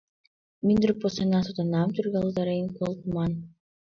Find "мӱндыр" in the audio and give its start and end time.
0.65-0.91